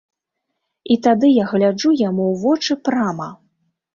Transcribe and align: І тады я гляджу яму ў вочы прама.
І 0.93 0.97
тады 1.07 1.27
я 1.33 1.45
гляджу 1.51 1.91
яму 1.99 2.23
ў 2.31 2.41
вочы 2.45 2.79
прама. 2.89 3.29